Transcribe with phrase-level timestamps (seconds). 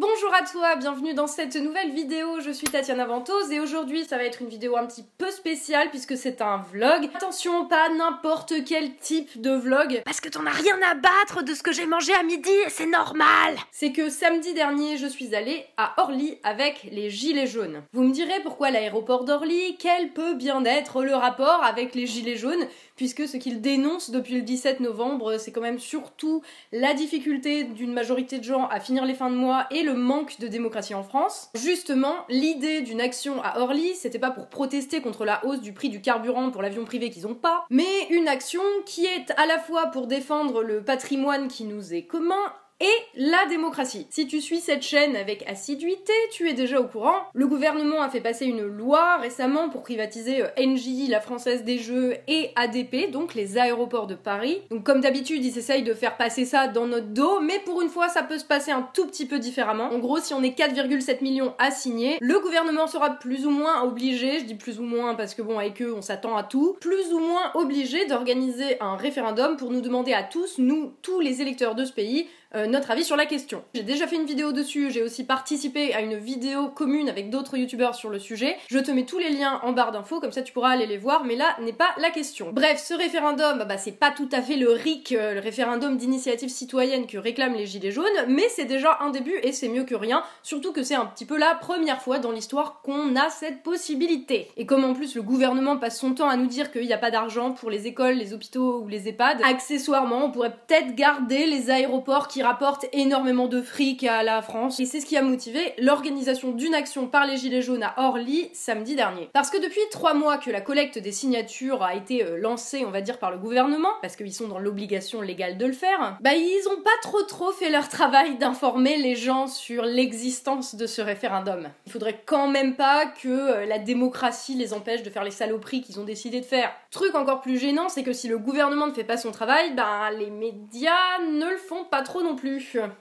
[0.00, 4.16] Bonjour à toi, bienvenue dans cette nouvelle vidéo, je suis Tatiana Ventose et aujourd'hui ça
[4.16, 7.10] va être une vidéo un petit peu spéciale puisque c'est un vlog.
[7.16, 11.52] Attention, pas n'importe quel type de vlog, parce que t'en as rien à battre de
[11.52, 15.66] ce que j'ai mangé à midi c'est normal C'est que samedi dernier je suis allée
[15.76, 17.82] à Orly avec les gilets jaunes.
[17.92, 22.36] Vous me direz pourquoi l'aéroport d'Orly, quel peut bien être le rapport avec les gilets
[22.36, 26.42] jaunes puisque ce qu'ils dénoncent depuis le 17 novembre, c'est quand même surtout
[26.72, 30.38] la difficulté d'une majorité de gens à finir les fins de mois et le manque
[30.40, 31.50] de démocratie en France.
[31.54, 35.88] Justement, l'idée d'une action à Orly, c'était pas pour protester contre la hausse du prix
[35.88, 39.58] du carburant pour l'avion privé qu'ils ont pas, mais une action qui est à la
[39.58, 42.34] fois pour défendre le patrimoine qui nous est commun
[42.80, 44.06] et la démocratie.
[44.08, 47.16] Si tu suis cette chaîne avec assiduité, tu es déjà au courant.
[47.34, 51.78] Le gouvernement a fait passer une loi récemment pour privatiser euh, NJ, la Française des
[51.78, 54.60] Jeux, et ADP, donc les aéroports de Paris.
[54.70, 57.88] Donc comme d'habitude, ils essayent de faire passer ça dans notre dos, mais pour une
[57.88, 59.92] fois, ça peut se passer un tout petit peu différemment.
[59.92, 63.82] En gros, si on est 4,7 millions à signer, le gouvernement sera plus ou moins
[63.82, 66.76] obligé, je dis plus ou moins parce que bon, avec eux, on s'attend à tout,
[66.80, 71.42] plus ou moins obligé d'organiser un référendum pour nous demander à tous, nous, tous les
[71.42, 73.62] électeurs de ce pays, euh, notre avis sur la question.
[73.74, 77.56] J'ai déjà fait une vidéo dessus, j'ai aussi participé à une vidéo commune avec d'autres
[77.56, 78.56] youtubeurs sur le sujet.
[78.68, 80.98] Je te mets tous les liens en barre d'infos, comme ça tu pourras aller les
[80.98, 82.50] voir, mais là n'est pas la question.
[82.52, 86.48] Bref, ce référendum, bah, c'est pas tout à fait le RIC, euh, le référendum d'initiative
[86.48, 89.94] citoyenne que réclament les Gilets jaunes, mais c'est déjà un début et c'est mieux que
[89.94, 93.62] rien, surtout que c'est un petit peu la première fois dans l'histoire qu'on a cette
[93.62, 94.48] possibilité.
[94.56, 96.98] Et comme en plus le gouvernement passe son temps à nous dire qu'il n'y a
[96.98, 101.46] pas d'argent pour les écoles, les hôpitaux ou les EHPAD, accessoirement on pourrait peut-être garder
[101.46, 104.80] les aéroports qui rapporte énormément de fric à la France.
[104.80, 108.50] Et c'est ce qui a motivé l'organisation d'une action par les Gilets jaunes à Orly
[108.52, 109.30] samedi dernier.
[109.32, 112.90] Parce que depuis trois mois que la collecte des signatures a été euh, lancée, on
[112.90, 116.34] va dire, par le gouvernement, parce qu'ils sont dans l'obligation légale de le faire, bah
[116.34, 121.00] ils ont pas trop trop fait leur travail d'informer les gens sur l'existence de ce
[121.00, 121.68] référendum.
[121.86, 125.82] Il faudrait quand même pas que euh, la démocratie les empêche de faire les saloperies
[125.82, 126.72] qu'ils ont décidé de faire.
[126.90, 130.10] Truc encore plus gênant, c'est que si le gouvernement ne fait pas son travail, bah
[130.10, 132.47] les médias ne le font pas trop non plus.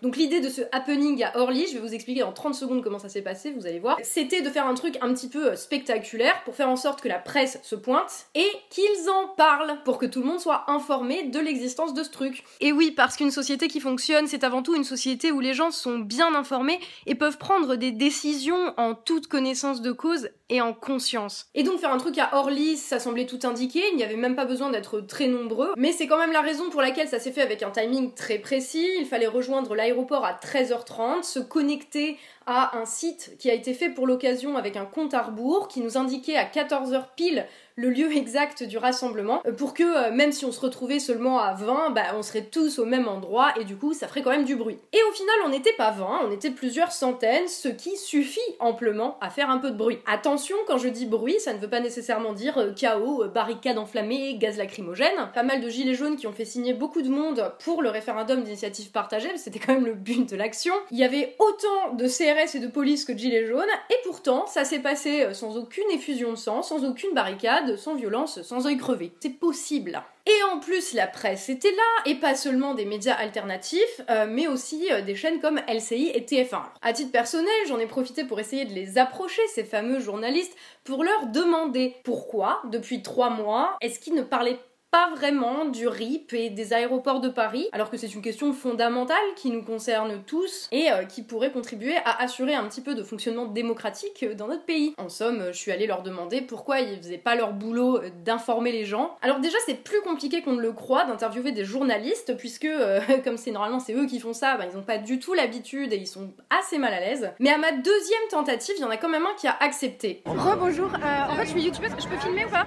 [0.02, 3.00] Donc l'idée de ce happening à Orly, je vais vous expliquer en 30 secondes comment
[3.00, 5.56] ça s'est passé, vous allez voir, c'était de faire un truc un petit peu euh,
[5.56, 9.97] spectaculaire pour faire en sorte que la presse se pointe et qu'ils en parlent pour
[9.97, 12.44] que tout le monde soit informé de l'existence de ce truc.
[12.59, 15.72] Et oui, parce qu'une société qui fonctionne, c'est avant tout une société où les gens
[15.72, 20.74] sont bien informés et peuvent prendre des décisions en toute connaissance de cause et en
[20.74, 21.47] conscience.
[21.56, 24.36] Et donc faire un truc à Orly, ça semblait tout indiqué, il n'y avait même
[24.36, 27.31] pas besoin d'être très nombreux, mais c'est quand même la raison pour laquelle ça s'est
[27.31, 32.78] fait avec un timing très précis, il fallait rejoindre l'aéroport à 13h30, se connecter à
[32.78, 35.98] un site qui a été fait pour l'occasion avec un compte à rebours qui nous
[35.98, 37.46] indiquait à 14h pile
[37.80, 41.40] le lieu exact du rassemblement euh, pour que euh, même si on se retrouvait seulement
[41.40, 44.32] à 20, bah on serait tous au même endroit et du coup ça ferait quand
[44.32, 44.80] même du bruit.
[44.94, 49.20] Et au final on n'était pas 20, on était plusieurs centaines, ce qui suffit amplement
[49.22, 50.00] à faire un peu de bruit.
[50.08, 54.38] Attention, quand je dis bruit, ça ne veut pas nécessairement dire euh, chaos, barricades enflammées,
[54.40, 55.30] gaz lacrymogène.
[55.36, 58.42] Pas mal de gilets jaunes qui ont fait signer beaucoup de monde pour le référendum
[58.42, 60.74] d'initiative partagée, c'était quand même le but de l'action.
[60.90, 63.62] Il y avait autant de CRS et de police que de gilets jaunes,
[63.92, 68.42] et pourtant ça s'est passé sans aucune effusion de sang, sans aucune barricade, sans violence,
[68.42, 69.12] sans œil crevé.
[69.20, 70.02] C'est possible.
[70.26, 74.48] Et en plus, la presse était là, et pas seulement des médias alternatifs, euh, mais
[74.48, 76.62] aussi euh, des chaînes comme LCI et TF1.
[76.82, 81.04] À titre personnel, j'en ai profité pour essayer de les approcher, ces fameux journalistes, pour
[81.04, 84.60] leur demander pourquoi, depuis trois mois, est-ce qu'ils ne parlaient
[84.97, 89.16] pas vraiment du RIP et des aéroports de Paris, alors que c'est une question fondamentale
[89.35, 93.03] qui nous concerne tous et euh, qui pourrait contribuer à assurer un petit peu de
[93.03, 94.96] fonctionnement démocratique dans notre pays.
[94.97, 98.86] En somme, je suis allée leur demander pourquoi ils faisaient pas leur boulot d'informer les
[98.86, 99.16] gens.
[99.22, 103.38] Alors déjà, c'est plus compliqué qu'on ne le croit d'interviewer des journalistes, puisque euh, comme
[103.38, 105.97] c'est normalement c'est eux qui font ça, bah, ils ont pas du tout l'habitude et
[105.97, 107.30] ils sont assez mal à l'aise.
[107.40, 110.24] Mais à ma deuxième tentative, il y en a quand même un qui a accepté.
[110.25, 112.66] Rebonjour, euh, en fait je suis youtubeuse, je peux filmer ou pas?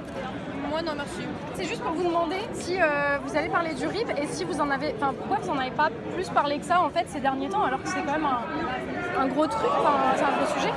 [0.70, 1.26] Moi non merci.
[1.54, 4.60] C'est juste pour vous demander si euh, vous allez parler du RIP et si vous
[4.60, 4.94] en avez.
[4.97, 7.64] Enfin, pourquoi vous en avez pas plus parlé que ça en fait ces derniers temps
[7.64, 9.70] alors que c'est quand même un, un gros truc,
[10.16, 10.70] c'est un gros sujet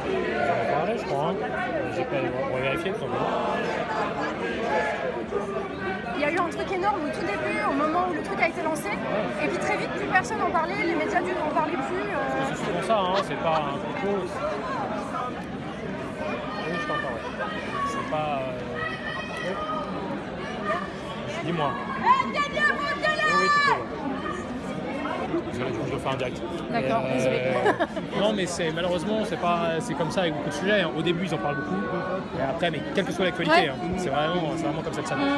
[0.74, 1.30] parlais, je crois.
[1.30, 1.36] Hein.
[1.96, 2.16] J'ai pas.
[2.52, 3.06] On va vérifier tout.
[6.16, 8.42] Il y a eu un truc énorme au tout début, au moment où le truc
[8.42, 8.90] a été lancé,
[9.44, 12.08] et puis très vite plus personne n'en parlait, les médias du n'en parlaient plus.
[12.10, 12.46] euh.
[12.50, 13.22] C'est souvent ça, hein.
[13.28, 13.74] c'est pas un.
[16.66, 17.22] Oui, je t'entends, ouais.
[17.88, 18.40] C'est pas.
[18.40, 18.83] euh.
[21.46, 21.72] Dis-moi.
[22.00, 22.04] Oui,
[23.42, 23.50] oui.
[25.52, 26.42] Désolé, je dois faire un direct.
[26.72, 27.40] D'accord, Et, désolé.
[28.20, 30.82] non, mais c'est malheureusement, c'est pas, c'est comme ça avec beaucoup de sujets.
[30.82, 30.90] hein.
[30.98, 31.76] Au début, ils en parlent beaucoup,
[32.40, 33.68] et après, mais quelle que soit l'actualité, Ouais.
[33.70, 35.30] hein, c'est vraiment, c'est vraiment comme ça que ça marche.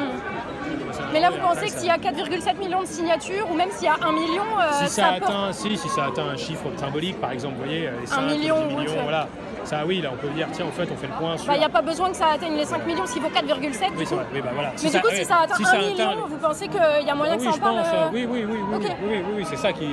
[1.12, 3.86] Mais là, vous pensez que s'il y a 4,7 millions de signatures, ou même s'il
[3.86, 7.20] y a 1 million, euh, si ça, atteint, si, si ça atteint un chiffre symbolique,
[7.20, 9.28] par exemple, vous voyez, les 5, million, 10 millions, voilà.
[9.66, 11.48] Ça, oui, là, on peut dire, tiens, en fait, on fait le point sur.
[11.48, 13.90] Bah, il n'y a pas besoin que ça atteigne les 5 millions s'il faut 4,7.
[13.96, 14.24] Oui, c'est vrai.
[14.32, 14.70] Oui, bah, voilà.
[14.80, 17.36] Mais du coup, si ça atteint 1 million, vous pensez qu'il y a moyen ah
[17.36, 17.82] que ça en parle
[18.12, 19.88] Oui, oui, oui, oui, oui, oui, c'est ça qu'il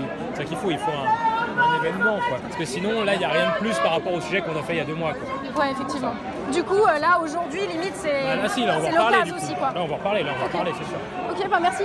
[0.57, 0.69] faut.
[0.69, 2.37] Il faut un, événement, quoi.
[2.41, 4.57] Parce que sinon, là, il n'y a rien de plus par rapport au sujet qu'on
[4.57, 5.63] a fait il y a deux mois, quoi.
[5.63, 6.13] Ouais, effectivement.
[6.51, 8.23] Du coup, euh, là, aujourd'hui, limite, c'est.
[8.43, 9.31] Ah, si, là, on va en parler.
[9.31, 9.71] Aussi, quoi.
[9.73, 10.97] Là, on va reparler, là, on va en parler, c'est sûr.
[11.31, 11.83] Ok, bah merci.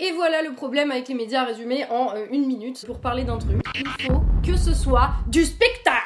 [0.00, 3.36] Et voilà le problème avec les médias résumé en euh, une minute pour parler d'un
[3.36, 3.60] truc.
[3.74, 6.01] Il faut que ce soit du spectacle.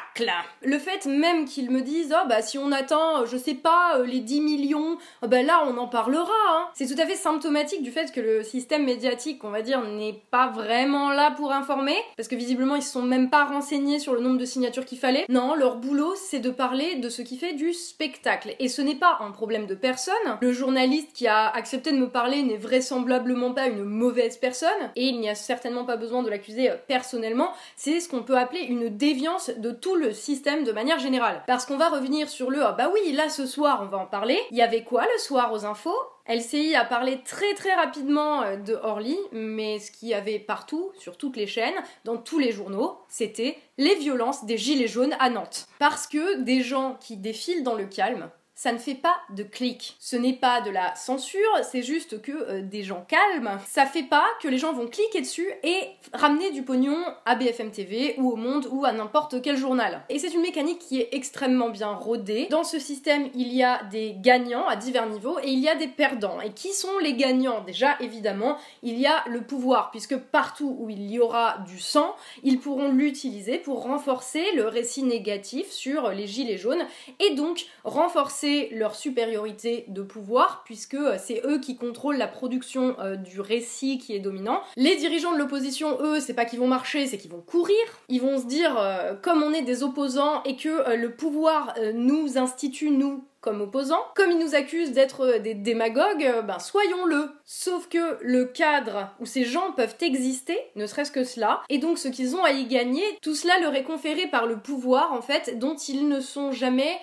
[0.63, 3.97] Le fait même qu'ils me disent, oh bah si on atteint, euh, je sais pas,
[3.97, 6.31] euh, les 10 millions, oh bah là on en parlera.
[6.49, 6.67] Hein.
[6.73, 10.21] C'est tout à fait symptomatique du fait que le système médiatique, on va dire, n'est
[10.31, 14.13] pas vraiment là pour informer, parce que visiblement ils se sont même pas renseignés sur
[14.13, 15.25] le nombre de signatures qu'il fallait.
[15.29, 18.55] Non, leur boulot c'est de parler de ce qui fait du spectacle.
[18.59, 20.15] Et ce n'est pas un problème de personne.
[20.41, 25.05] Le journaliste qui a accepté de me parler n'est vraisemblablement pas une mauvaise personne, et
[25.05, 27.51] il n'y a certainement pas besoin de l'accuser euh, personnellement.
[27.75, 31.43] C'est ce qu'on peut appeler une déviance de tout le système de manière générale.
[31.47, 34.05] Parce qu'on va revenir sur le ah bah oui, là ce soir on va en
[34.05, 34.39] parler.
[34.51, 35.97] Il y avait quoi le soir aux infos?
[36.27, 40.91] LCI a parlé très très rapidement euh, de Orly, mais ce qu'il y avait partout,
[40.99, 45.29] sur toutes les chaînes, dans tous les journaux, c'était les violences des gilets jaunes à
[45.29, 45.67] Nantes.
[45.79, 49.95] Parce que des gens qui défilent dans le calme, ça ne fait pas de clic.
[49.99, 53.59] Ce n'est pas de la censure, c'est juste que euh, des gens calmes.
[53.67, 55.77] Ça fait pas que les gens vont cliquer dessus et
[56.11, 60.01] ramener du pognon à BFM TV ou au Monde ou à n'importe quel journal.
[60.09, 62.47] Et c'est une mécanique qui est extrêmement bien rodée.
[62.49, 65.75] Dans ce système, il y a des gagnants à divers niveaux et il y a
[65.75, 66.41] des perdants.
[66.41, 67.63] Et qui sont les gagnants?
[67.63, 72.15] Déjà, évidemment, il y a le pouvoir, puisque partout où il y aura du sang,
[72.41, 76.87] ils pourront l'utiliser pour renforcer le récit négatif sur les gilets jaunes
[77.19, 82.95] et donc renforcer leur supériorité de pouvoir, puisque euh, c'est eux qui contrôlent la production
[82.99, 84.61] euh, du récit qui est dominant.
[84.75, 87.77] Les dirigeants de l'opposition, eux, c'est pas qu'ils vont marcher, c'est qu'ils vont courir.
[88.09, 92.37] Ils vont se dire, euh, comme on est des opposants et que le pouvoir nous
[92.37, 94.03] institue, nous, comme opposants.
[94.15, 97.29] Comme ils nous accusent d'être des démagogues, ben soyons-le.
[97.45, 101.97] Sauf que le cadre où ces gens peuvent exister, ne serait-ce que cela, et donc
[101.97, 105.21] ce qu'ils ont à y gagner, tout cela leur est conféré par le pouvoir en
[105.21, 106.97] fait, dont ils ne sont jamais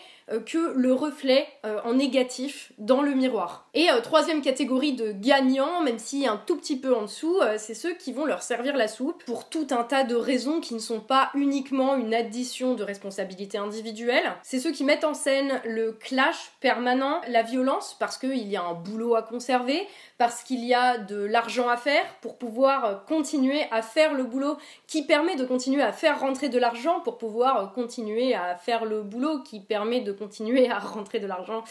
[0.47, 3.69] que le reflet euh, en négatif dans le miroir.
[3.75, 7.75] Et euh, troisième catégorie de gagnants, même si un tout petit peu en dessous, c'est
[7.75, 10.79] ceux qui vont leur servir la soupe pour tout un tas de raisons qui ne
[10.79, 14.33] sont pas uniquement une addition de responsabilités individuelles.
[14.43, 18.63] C'est ceux qui mettent en scène le clash permanent, la violence, parce qu'il y a
[18.63, 19.87] un boulot à conserver,
[20.19, 24.57] parce qu'il y a de l'argent à faire pour pouvoir continuer à faire le boulot
[24.87, 29.03] qui permet de continuer à faire rentrer de l'argent pour pouvoir continuer à faire le
[29.03, 31.65] boulot qui permet de continuer à rentrer de l'argent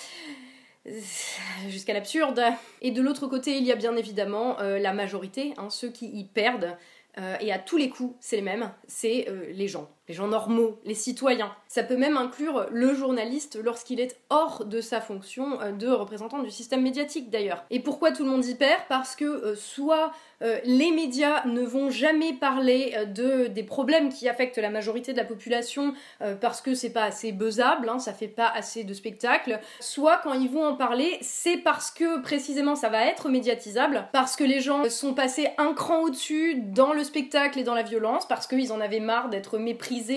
[1.69, 2.41] jusqu'à l'absurde.
[2.81, 6.07] Et de l'autre côté, il y a bien évidemment euh, la majorité, hein, ceux qui
[6.07, 6.77] y perdent.
[7.19, 10.27] Euh, et à tous les coups, c'est les mêmes, c'est euh, les gens les gens
[10.27, 11.53] normaux, les citoyens.
[11.67, 16.39] Ça peut même inclure le journaliste lorsqu'il est hors de sa fonction euh, de représentant
[16.39, 17.63] du système médiatique d'ailleurs.
[17.69, 18.81] Et pourquoi tout le monde y perd?
[18.89, 20.11] Parce que euh, soit
[20.41, 25.17] euh, les médias ne vont jamais parler de, des problèmes qui affectent la majorité de
[25.17, 25.93] la population
[26.41, 30.33] parce que c'est pas assez buzzable, hein, ça fait pas assez de spectacle, soit quand
[30.33, 34.59] ils vont en parler, c'est parce que précisément ça va être médiatisable, parce que les
[34.59, 38.71] gens sont passés un cran au-dessus dans le spectacle et dans la violence, parce qu'ils
[38.73, 39.57] en avaient marre d'être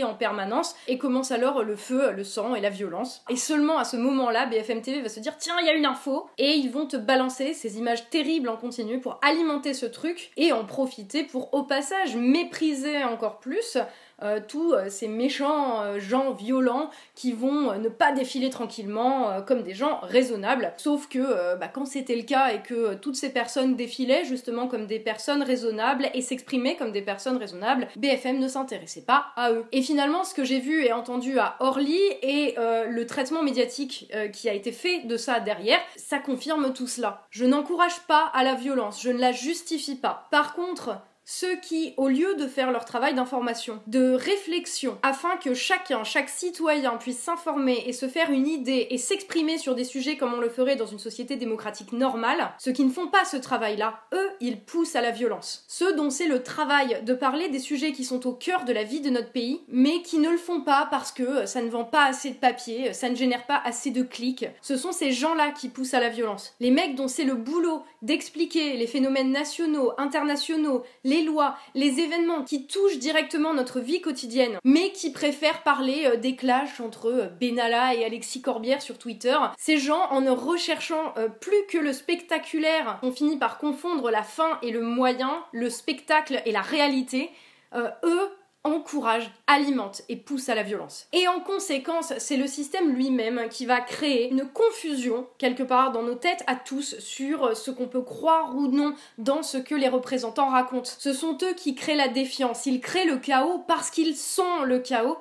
[0.04, 3.22] en permanence et commence alors le feu, le sang et la violence.
[3.28, 5.86] Et seulement à ce moment-là, BFM TV va se dire tiens, il y a une
[5.86, 10.30] info et ils vont te balancer ces images terribles en continu pour alimenter ce truc
[10.36, 13.78] et en profiter pour au passage mépriser encore plus
[14.22, 19.62] euh, tous euh, ces méchants euh, gens violents qui vont ne pas défiler tranquillement comme
[19.62, 20.72] des gens raisonnables.
[20.76, 24.86] Sauf que bah, quand c'était le cas et que toutes ces personnes défilaient justement comme
[24.86, 29.64] des personnes raisonnables et s'exprimaient comme des personnes raisonnables, BFM ne s'intéressait pas à eux.
[29.72, 34.48] Et finalement, ce que j'ai vu et entendu à Orly et le traitement médiatique qui
[34.48, 37.22] a été fait de ça derrière, ça confirme tout cela.
[37.30, 40.28] Je n'encourage pas à la violence, je ne la justifie pas.
[40.30, 45.54] Par contre, ceux qui, au lieu de faire leur travail d'information, de réflexion, afin que
[45.54, 50.16] chacun, chaque citoyen puisse s'informer et se faire une idée et s'exprimer sur des sujets
[50.16, 53.36] comme on le ferait dans une société démocratique normale, ceux qui ne font pas ce
[53.36, 55.64] travail-là, eux, ils poussent à la violence.
[55.66, 58.84] Ceux dont c'est le travail de parler des sujets qui sont au cœur de la
[58.84, 61.84] vie de notre pays, mais qui ne le font pas parce que ça ne vend
[61.84, 65.50] pas assez de papier, ça ne génère pas assez de clics, ce sont ces gens-là
[65.50, 66.54] qui poussent à la violence.
[66.60, 72.00] Les mecs dont c'est le boulot d'expliquer les phénomènes nationaux, internationaux, les les lois, les
[72.00, 77.10] événements qui touchent directement notre vie quotidienne, mais qui préfèrent parler euh, des clashs entre
[77.10, 79.36] euh, Benalla et Alexis Corbière sur Twitter.
[79.56, 84.22] Ces gens, en ne recherchant euh, plus que le spectaculaire, ont fini par confondre la
[84.22, 87.30] fin et le moyen, le spectacle et la réalité.
[87.74, 88.30] eux
[88.72, 91.06] encourage, alimente et pousse à la violence.
[91.12, 96.02] Et en conséquence, c'est le système lui-même qui va créer une confusion quelque part dans
[96.02, 99.88] nos têtes à tous sur ce qu'on peut croire ou non dans ce que les
[99.88, 100.90] représentants racontent.
[100.98, 104.78] Ce sont eux qui créent la défiance, ils créent le chaos parce qu'ils sont le
[104.78, 105.18] chaos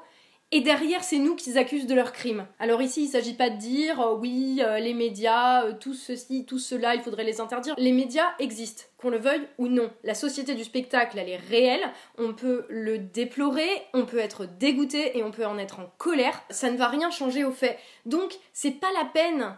[0.52, 2.46] et derrière, c'est nous qu'ils accusent de leurs crimes.
[2.60, 5.96] Alors ici, il ne s'agit pas de dire euh, oui, euh, les médias, euh, tout
[5.96, 7.74] ceci, tout cela, il faudrait les interdire.
[7.78, 9.92] Les médias existent, qu'on le veuille ou non.
[10.04, 11.84] La société du spectacle, elle est réelle.
[12.18, 16.42] On peut le déplorer, on peut être dégoûté et on peut en être en colère.
[16.52, 17.78] Ça ne va rien changer au fait.
[18.06, 19.58] Donc, c'est pas la peine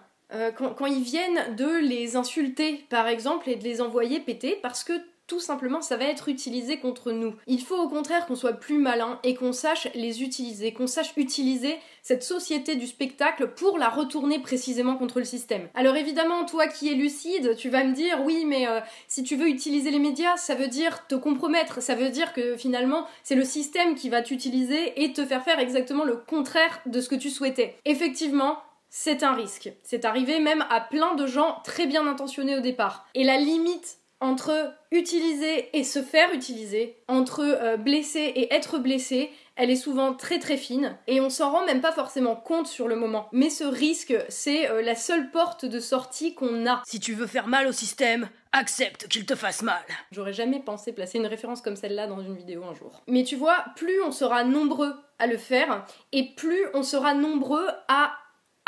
[0.57, 4.83] quand, quand, ils viennent de les insulter, par exemple, et de les envoyer péter, parce
[4.83, 4.91] que
[5.27, 7.35] tout simplement ça va être utilisé contre nous.
[7.45, 11.13] Il faut au contraire qu'on soit plus malin et qu'on sache les utiliser, qu'on sache
[11.17, 15.67] utiliser cette société du spectacle pour la retourner précisément contre le système.
[15.75, 19.35] Alors évidemment, toi qui es lucide, tu vas me dire oui mais euh, si tu
[19.35, 23.35] veux utiliser les médias, ça veut dire te compromettre, ça veut dire que finalement c'est
[23.35, 27.15] le système qui va t'utiliser et te faire faire exactement le contraire de ce que
[27.15, 27.75] tu souhaitais.
[27.85, 29.71] Effectivement, c'est un risque.
[29.83, 33.05] C'est arrivé même à plein de gens très bien intentionnés au départ.
[33.13, 39.31] Et la limite entre utiliser et se faire utiliser, entre euh, blesser et être blessé,
[39.55, 42.87] elle est souvent très très fine et on s'en rend même pas forcément compte sur
[42.87, 43.27] le moment.
[43.31, 46.81] Mais ce risque, c'est euh, la seule porte de sortie qu'on a.
[46.85, 49.81] Si tu veux faire mal au système, accepte qu'il te fasse mal.
[50.11, 53.01] J'aurais jamais pensé placer une référence comme celle-là dans une vidéo un jour.
[53.07, 57.67] Mais tu vois, plus on sera nombreux à le faire et plus on sera nombreux
[57.87, 58.13] à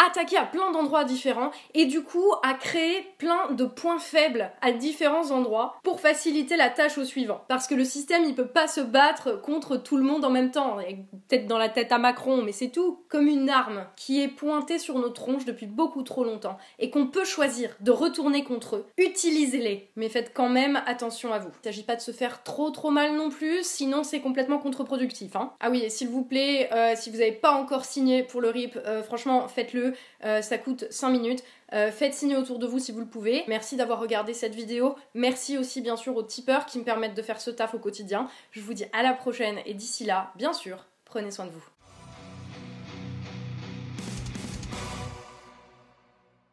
[0.07, 4.71] attaquer à plein d'endroits différents et du coup à créer plein de points faibles à
[4.71, 7.41] différents endroits pour faciliter la tâche au suivant.
[7.47, 10.51] Parce que le système il peut pas se battre contre tout le monde en même
[10.51, 10.77] temps,
[11.27, 12.99] peut-être dans la tête à Macron, mais c'est tout.
[13.09, 17.07] Comme une arme qui est pointée sur nos tronches depuis beaucoup trop longtemps et qu'on
[17.07, 18.85] peut choisir de retourner contre eux.
[18.97, 21.49] Utilisez-les, mais faites quand même attention à vous.
[21.63, 25.35] Il s'agit pas de se faire trop trop mal non plus, sinon c'est complètement contre-productif.
[25.35, 25.53] Hein.
[25.59, 28.49] Ah oui, et s'il vous plaît, euh, si vous n'avez pas encore signé pour le
[28.49, 29.88] RIP, euh, franchement faites-le
[30.23, 31.43] euh, ça coûte 5 minutes.
[31.73, 33.43] Euh, faites signer autour de vous si vous le pouvez.
[33.47, 34.95] Merci d'avoir regardé cette vidéo.
[35.13, 38.27] Merci aussi bien sûr aux tipeurs qui me permettent de faire ce taf au quotidien.
[38.51, 41.78] Je vous dis à la prochaine et d'ici là, bien sûr, prenez soin de vous.